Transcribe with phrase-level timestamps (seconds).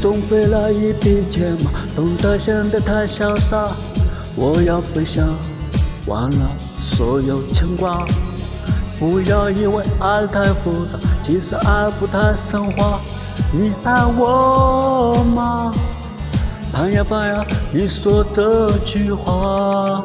[0.00, 3.76] 中飞来一匹骏马，懂得显得太潇洒。
[4.36, 5.26] 我要飞翔，
[6.06, 6.50] 忘了
[6.80, 8.06] 所有牵挂。
[8.98, 13.00] 不要以为爱太复杂，其实爱不太神话。
[13.52, 15.72] 你爱我吗？
[16.72, 20.04] 盼呀盼呀，你说这句话。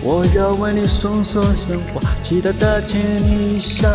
[0.00, 3.88] 我要为你送上鲜花，期待再亲你一下。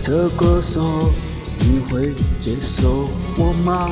[0.00, 1.10] 这个时候，
[1.58, 3.90] 你会接受我吗？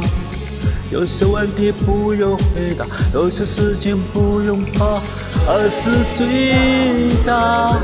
[0.90, 2.84] 有些问题不用回答，
[3.14, 5.00] 有些事情不用怕，
[5.48, 5.82] 爱是
[6.14, 7.76] 最大。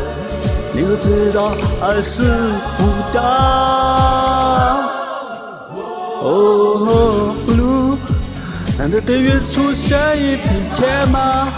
[0.72, 2.22] 你可知道爱是
[2.77, 3.20] 不大？
[6.20, 7.97] 哦，blue，
[8.77, 10.42] 难得对月出现一匹
[10.77, 11.48] 铁马，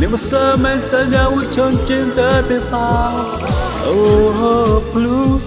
[0.00, 3.12] 你我生命在了无穷尽的变化。
[3.84, 5.38] 哦，blue，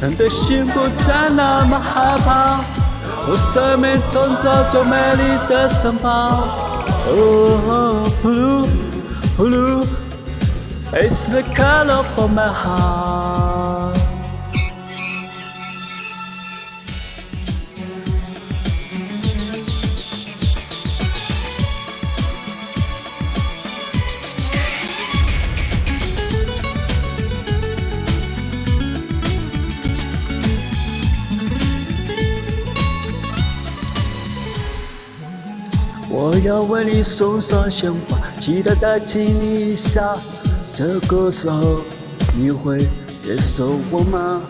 [0.00, 2.64] 难得心不再那么害怕，
[3.32, 6.48] 我生命创造最美丽的城堡。
[7.06, 9.86] 哦，blue，blue。
[10.92, 13.49] It's the color for my heart。
[36.32, 40.14] 我要为你送上鲜花，期待再亲一下。
[40.72, 41.80] 这个时候
[42.36, 42.78] 你会
[43.24, 44.40] 接受我吗？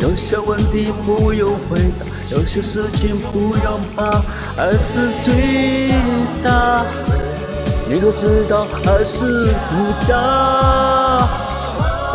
[0.00, 4.24] 有些问题不用回答，有些事情不用怕，
[4.60, 5.94] 爱是最
[6.42, 6.84] 大。
[7.88, 11.28] 你可知道爱是不大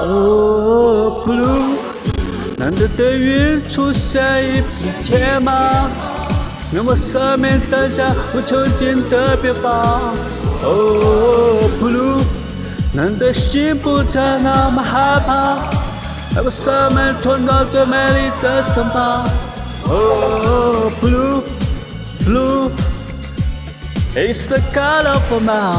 [0.01, 1.77] ？Oh blue，
[2.57, 5.87] 难得的云出现一匹骏马，
[6.71, 10.13] 让我生命展现无穷尽的变化。
[10.63, 12.21] Oh blue。
[12.91, 15.57] 难得心不再那么害怕，
[16.35, 19.25] 让我生命创造最美丽的城堡。
[19.87, 21.43] Oh blue
[22.25, 22.71] blue
[24.15, 25.71] is the color for my.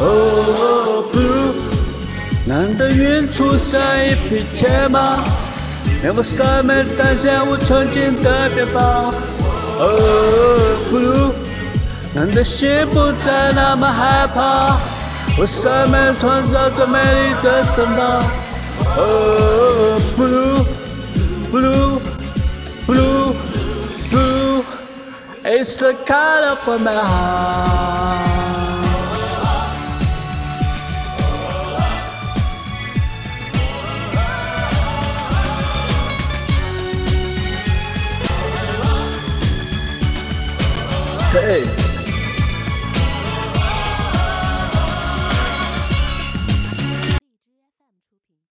[0.00, 1.52] Oh blue，
[2.46, 5.24] 难得云出现一匹骏马，
[6.02, 9.12] 让我生命展现无穷尽的变化。
[9.78, 9.90] Oh
[10.90, 11.32] blue。
[12.14, 14.78] 难得心不再那么害怕，
[15.38, 18.22] 为生命创造最美丽的城堡。
[18.96, 20.64] Oh blue
[21.52, 22.00] blue
[22.86, 23.34] blue
[24.10, 24.64] blue,
[25.44, 28.27] it's the color for my heart.
[41.30, 41.87] Hey.